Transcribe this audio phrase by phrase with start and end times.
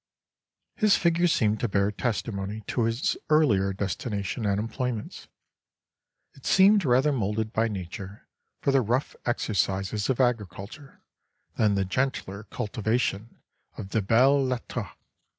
[0.77, 5.27] His figure seemed to bear testimony to his earlier destination and employments.
[6.33, 8.27] It seemed rather moulded by nature
[8.63, 11.03] for the rough exercises of agriculture,
[11.55, 13.43] than the gentler cultivation
[13.77, 14.87] of the Belles Lettres.